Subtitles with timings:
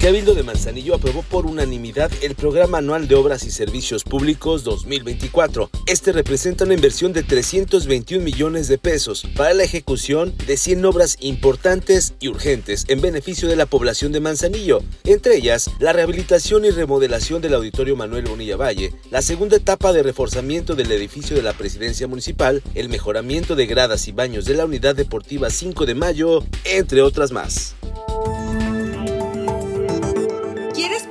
[0.00, 5.68] Cabildo de Manzanillo aprobó por unanimidad el Programa Anual de Obras y Servicios Públicos 2024.
[5.84, 11.18] Este representa una inversión de 321 millones de pesos para la ejecución de 100 obras
[11.20, 16.70] importantes y urgentes en beneficio de la población de Manzanillo, entre ellas la rehabilitación y
[16.70, 21.52] remodelación del Auditorio Manuel Bonilla Valle, la segunda etapa de reforzamiento del edificio de la
[21.52, 26.42] Presidencia Municipal, el mejoramiento de gradas y baños de la Unidad Deportiva 5 de Mayo,
[26.64, 27.74] entre otras más.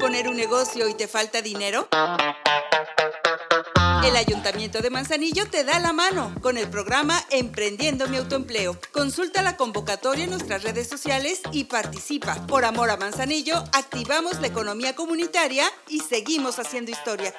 [0.09, 1.87] Un negocio y te falta dinero?
[4.03, 8.75] El Ayuntamiento de Manzanillo te da la mano con el programa Emprendiendo mi autoempleo.
[8.91, 12.47] Consulta la convocatoria en nuestras redes sociales y participa.
[12.47, 17.35] Por amor a Manzanillo, activamos la economía comunitaria y seguimos haciendo historia.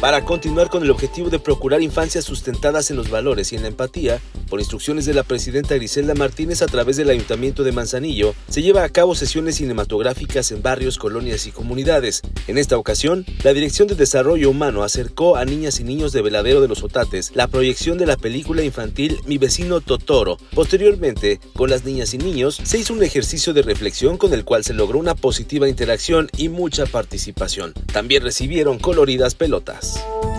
[0.00, 3.68] Para continuar con el objetivo de procurar infancias sustentadas en los valores y en la
[3.68, 8.62] empatía, por instrucciones de la presidenta Griselda Martínez a través del Ayuntamiento de Manzanillo, se
[8.62, 12.22] lleva a cabo sesiones cinematográficas en barrios, colonias y comunidades.
[12.46, 16.62] En esta ocasión, la Dirección de Desarrollo Humano acercó a niñas y niños de Veladero
[16.62, 20.38] de los Otates la proyección de la película infantil Mi vecino Totoro.
[20.54, 24.64] Posteriormente, con las niñas y niños, se hizo un ejercicio de reflexión con el cual
[24.64, 27.74] se logró una positiva interacción y mucha participación.
[27.92, 29.89] También recibieron coloridas pelotas.
[29.92, 30.29] Peace.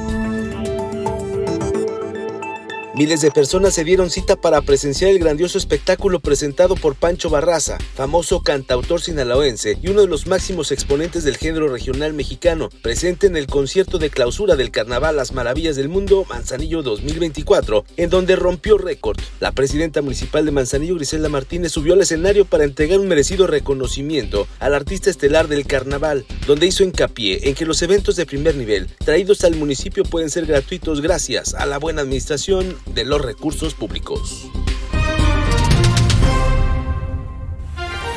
[2.94, 7.78] Miles de personas se dieron cita para presenciar el grandioso espectáculo presentado por Pancho Barraza,
[7.96, 13.38] famoso cantautor sinaloense y uno de los máximos exponentes del género regional mexicano, presente en
[13.38, 18.78] el concierto de clausura del Carnaval Las Maravillas del Mundo Manzanillo 2024, en donde rompió
[18.78, 19.18] récord.
[19.40, 24.48] La presidenta municipal de Manzanillo, Griselda Martínez, subió al escenario para entregar un merecido reconocimiento
[24.60, 28.90] al artista estelar del carnaval, donde hizo hincapié en que los eventos de primer nivel
[29.06, 34.50] traídos al municipio pueden ser gratuitos gracias a la buena administración de los recursos públicos.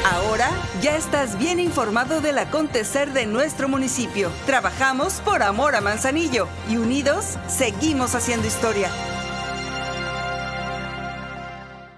[0.04, 0.50] Ahora
[0.82, 4.30] ya estás bien informado del acontecer de nuestro municipio.
[4.44, 8.90] Trabajamos por amor a Manzanillo y unidos seguimos haciendo historia.